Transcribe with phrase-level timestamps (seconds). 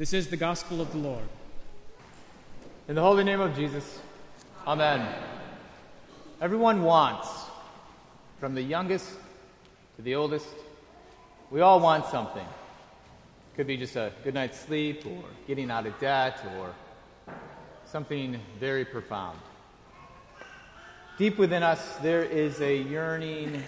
[0.00, 1.28] This is the gospel of the Lord.
[2.88, 4.00] In the holy name of Jesus,
[4.66, 5.06] Amen.
[6.40, 7.28] Everyone wants,
[8.38, 9.10] from the youngest
[9.96, 10.46] to the oldest,
[11.50, 12.40] we all want something.
[12.46, 16.74] It could be just a good night's sleep, or getting out of debt, or
[17.84, 19.38] something very profound.
[21.18, 23.62] Deep within us, there is a yearning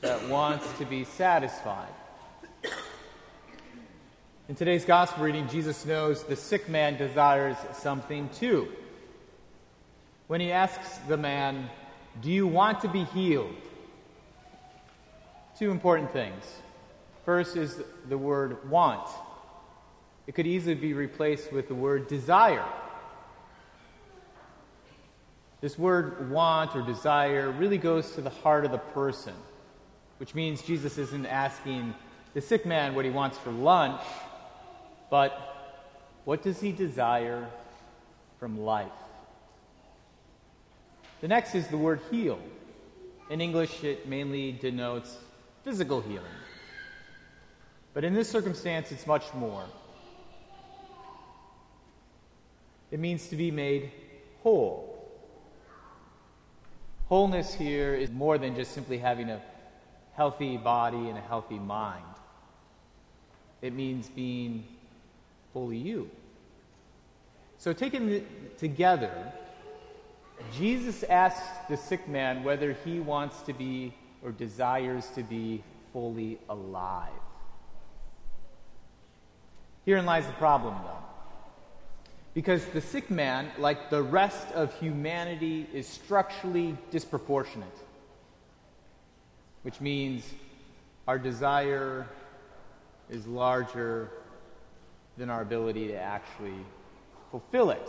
[0.00, 1.92] that wants to be satisfied.
[4.48, 8.68] In today's gospel reading, Jesus knows the sick man desires something too.
[10.28, 11.68] When he asks the man,
[12.22, 13.56] Do you want to be healed?
[15.58, 16.44] Two important things.
[17.24, 19.08] First is the word want.
[20.28, 22.64] It could easily be replaced with the word desire.
[25.60, 29.34] This word want or desire really goes to the heart of the person,
[30.18, 31.94] which means Jesus isn't asking
[32.34, 34.00] the sick man what he wants for lunch
[35.10, 35.32] but
[36.24, 37.48] what does he desire
[38.38, 38.90] from life?
[41.20, 42.38] The next is the word heal.
[43.30, 45.16] In English, it mainly denotes
[45.64, 46.24] physical healing.
[47.94, 49.64] But in this circumstance, it's much more.
[52.90, 53.90] It means to be made
[54.42, 54.92] whole.
[57.08, 59.40] Wholeness here is more than just simply having a
[60.14, 62.04] healthy body and a healthy mind.
[63.62, 64.64] It means being
[65.56, 66.10] fully you.
[67.56, 68.26] So, taken
[68.58, 69.32] together,
[70.54, 75.62] Jesus asks the sick man whether he wants to be or desires to be
[75.94, 77.22] fully alive.
[79.86, 81.04] Herein lies the problem, though.
[82.34, 87.78] Because the sick man, like the rest of humanity, is structurally disproportionate,
[89.62, 90.22] which means
[91.08, 92.06] our desire
[93.08, 94.10] is larger
[95.16, 96.58] than our ability to actually
[97.30, 97.88] fulfill it.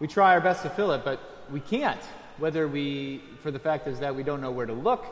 [0.00, 1.20] We try our best to fill it, but
[1.50, 2.00] we can't,
[2.38, 5.06] whether we, for the fact is that we don't know where to look,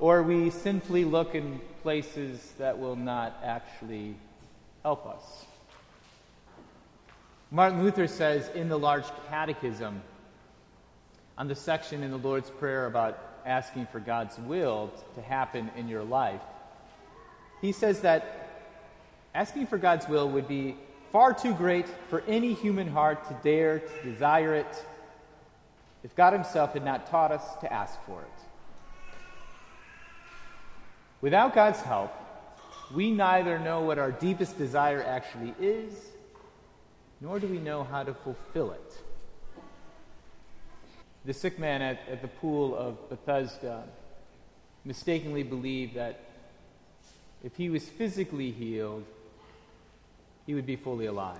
[0.00, 4.16] or we simply look in places that will not actually
[4.82, 5.44] help us.
[7.50, 10.02] Martin Luther says in the Large Catechism,
[11.38, 15.86] on the section in the Lord's Prayer about asking for God's will to happen in
[15.86, 16.40] your life,
[17.60, 18.43] he says that
[19.34, 20.76] Asking for God's will would be
[21.10, 24.86] far too great for any human heart to dare to desire it
[26.04, 28.44] if God Himself had not taught us to ask for it.
[31.20, 32.12] Without God's help,
[32.94, 35.92] we neither know what our deepest desire actually is,
[37.20, 38.98] nor do we know how to fulfill it.
[41.24, 43.84] The sick man at, at the pool of Bethesda
[44.84, 46.20] mistakenly believed that
[47.42, 49.04] if he was physically healed,
[50.46, 51.38] he would be fully alive.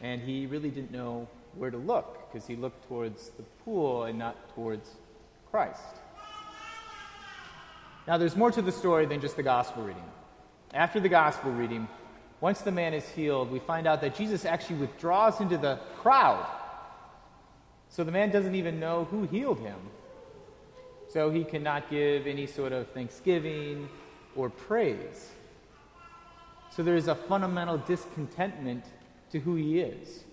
[0.00, 4.18] And he really didn't know where to look because he looked towards the pool and
[4.18, 4.88] not towards
[5.50, 5.96] Christ.
[8.06, 10.02] Now, there's more to the story than just the gospel reading.
[10.72, 11.86] After the gospel reading,
[12.40, 16.46] once the man is healed, we find out that Jesus actually withdraws into the crowd.
[17.88, 19.78] So the man doesn't even know who healed him.
[21.08, 23.88] So he cannot give any sort of thanksgiving
[24.36, 25.32] or praise.
[26.70, 28.84] So there is a fundamental discontentment
[29.32, 30.24] to who he is.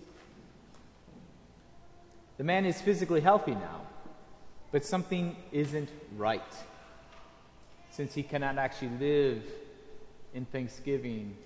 [2.36, 3.80] The man is physically healthy now,
[4.70, 6.42] but something isn't right
[7.90, 9.42] since he cannot actually live
[10.32, 11.36] in thanksgiving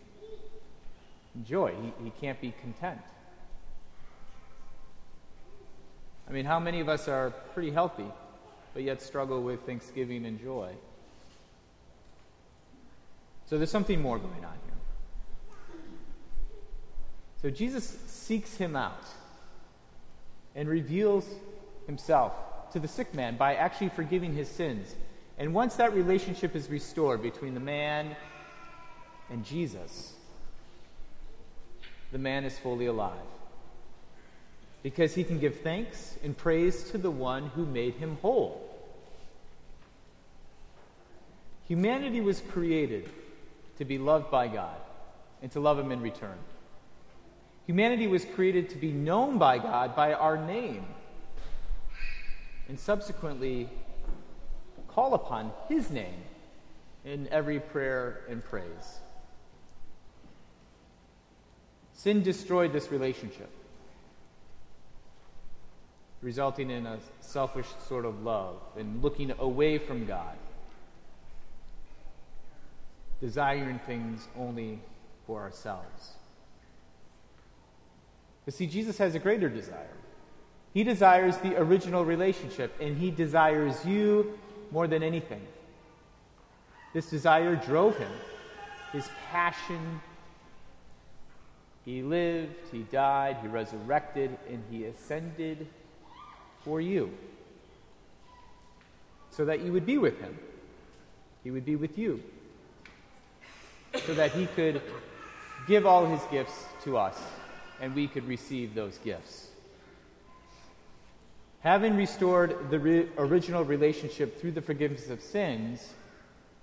[1.35, 1.73] and joy.
[1.81, 3.00] He, he can't be content.
[6.29, 8.06] I mean, how many of us are pretty healthy,
[8.75, 10.73] but yet struggle with thanksgiving and joy?
[13.47, 14.72] So there's something more going on here.
[17.43, 19.05] So Jesus seeks him out
[20.55, 21.27] and reveals
[21.87, 22.33] himself
[22.73, 24.94] to the sick man by actually forgiving his sins.
[25.39, 28.15] And once that relationship is restored between the man
[29.29, 30.12] and Jesus,
[32.12, 33.19] the man is fully alive.
[34.83, 38.69] Because he can give thanks and praise to the one who made him whole.
[41.67, 43.09] Humanity was created
[43.79, 44.77] to be loved by God
[45.41, 46.37] and to love him in return.
[47.67, 50.85] Humanity was created to be known by God by our name
[52.69, 53.69] and subsequently
[54.88, 56.25] call upon his name
[57.05, 59.00] in every prayer and praise.
[61.93, 63.50] Sin destroyed this relationship,
[66.20, 70.37] resulting in a selfish sort of love and looking away from God,
[73.20, 74.81] desiring things only
[75.26, 76.15] for ourselves.
[78.44, 79.87] But see, Jesus has a greater desire.
[80.75, 84.39] He desires the original relationship, and He desires you
[84.71, 85.43] more than anything.
[86.94, 88.11] This desire drove Him,
[88.93, 90.00] His passion.
[91.85, 95.67] He lived, He died, He resurrected, and He ascended
[96.65, 97.12] for you.
[99.31, 100.39] So that you would be with Him.
[101.44, 102.23] He would be with you.
[104.06, 104.81] So that He could
[105.67, 107.21] give all His gifts to us,
[107.82, 109.49] and we could receive those gifts.
[111.61, 115.93] Having restored the re- original relationship through the forgiveness of sins,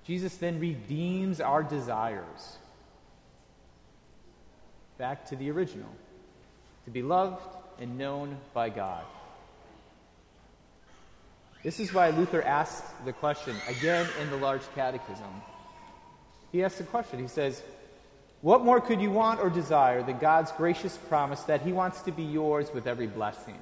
[0.05, 2.57] Jesus then redeems our desires
[4.97, 5.89] back to the original
[6.85, 7.43] to be loved
[7.79, 9.03] and known by God.
[11.63, 15.41] This is why Luther asks the question again in the Large Catechism.
[16.53, 17.61] He asks the question, he says,
[18.41, 22.11] What more could you want or desire than God's gracious promise that He wants to
[22.11, 23.57] be yours with every blessing?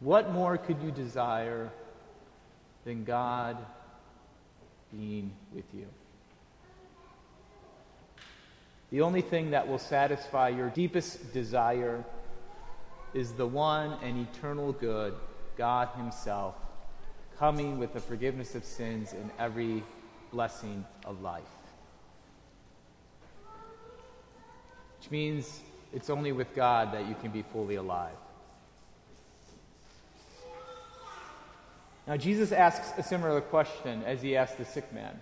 [0.00, 1.70] What more could you desire
[2.84, 3.58] than God
[4.90, 5.86] being with you?
[8.90, 12.02] The only thing that will satisfy your deepest desire
[13.12, 15.14] is the one and eternal good,
[15.58, 16.54] God Himself,
[17.38, 19.82] coming with the forgiveness of sins and every
[20.32, 21.59] blessing of life.
[25.00, 25.60] Which means
[25.92, 28.14] it's only with God that you can be fully alive.
[32.06, 35.20] Now, Jesus asks a similar question as he asked the sick man.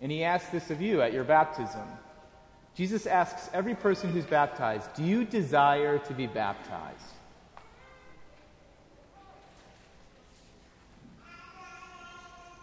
[0.00, 1.86] And he asks this of you at your baptism.
[2.74, 7.14] Jesus asks every person who's baptized, Do you desire to be baptized?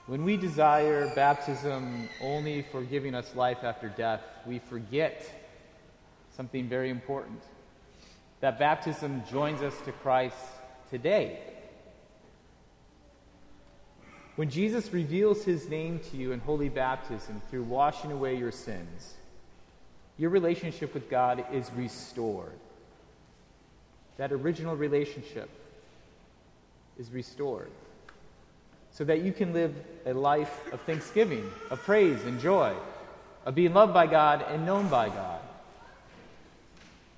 [0.08, 5.47] When we desire baptism only for giving us life after death, we forget
[6.38, 7.42] something very important
[8.40, 10.38] that baptism joins us to Christ
[10.92, 11.40] today.
[14.36, 19.16] When Jesus reveals his name to you in holy baptism through washing away your sins,
[20.20, 22.60] your relationship with God is restored.
[24.18, 25.50] That original relationship
[27.00, 27.72] is restored
[28.92, 29.76] so that you can live
[30.06, 32.74] a life of thanksgiving, of praise and joy,
[33.46, 35.37] of being loved by God and known by God.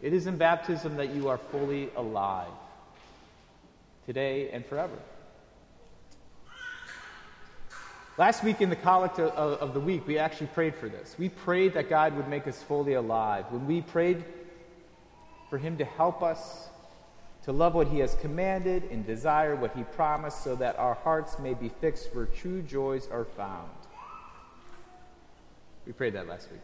[0.02, 2.48] It is in baptism that you are fully alive,
[4.06, 4.98] today and forever.
[8.18, 11.16] Last week in the collect of, the week, we actually prayed for this.
[11.18, 13.46] We prayed that God would make us fully alive.
[13.50, 14.26] When we prayed
[15.50, 16.68] for Him to help us
[17.44, 21.40] to love what He has commanded and desire what He promised, so that our hearts
[21.40, 23.70] may be fixed where true joys are found.
[25.86, 26.60] We prayed that last week.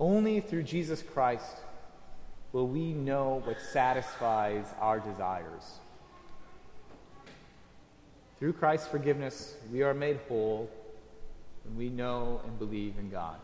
[0.00, 1.58] Only through Jesus Christ
[2.52, 5.78] will we know what satisfies our desires.
[8.38, 10.70] Through Christ's forgiveness, we are made whole
[11.64, 13.36] when we know and believe in God.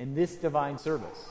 [0.00, 1.28] In this divine service,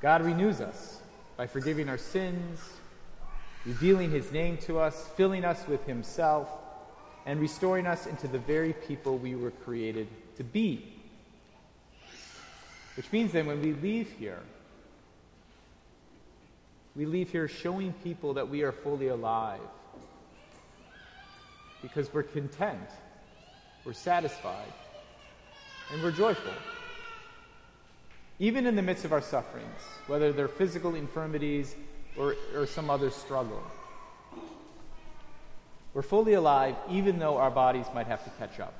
[0.00, 1.00] God renews us
[1.36, 2.60] by forgiving our sins,
[3.66, 6.48] revealing his name to us, filling us with himself,
[7.26, 10.92] and restoring us into the very people we were created to be.
[12.96, 14.40] Which means then when we leave here,
[16.96, 19.60] we leave here showing people that we are fully alive
[21.82, 22.88] because we're content,
[23.84, 24.72] we're satisfied,
[25.92, 26.52] and we're joyful.
[28.38, 31.74] Even in the midst of our sufferings, whether they're physical infirmities
[32.16, 33.62] or, or some other struggle.
[35.92, 38.74] We're fully alive, even though our bodies might have to catch up.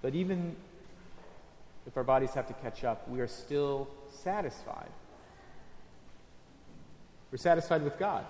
[0.00, 0.54] But even
[1.86, 4.90] if our bodies have to catch up, we are still satisfied.
[7.30, 8.24] We're satisfied with God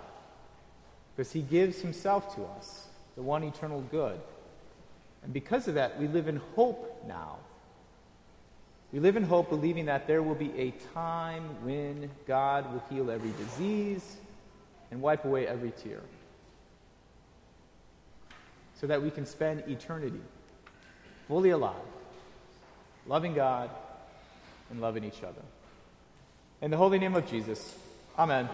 [1.14, 2.86] because He gives Himself to us,
[3.16, 4.18] the one eternal good.
[5.22, 7.36] And because of that, we live in hope now.
[8.92, 13.10] We live in hope, believing that there will be a time when God will heal
[13.10, 14.16] every disease,
[14.94, 16.00] and wipe away every tear.
[18.80, 20.20] So that we can spend eternity
[21.26, 21.74] fully alive,
[23.08, 23.70] loving God
[24.70, 25.42] and loving each other.
[26.62, 27.76] In the holy name of Jesus,
[28.16, 28.48] Amen.